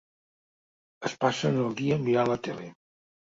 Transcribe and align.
Es 1.09 1.13
passen 1.25 1.59
el 1.67 1.77
dia 1.83 1.99
mirant 2.07 2.33
la 2.33 2.39
tele. 2.49 2.73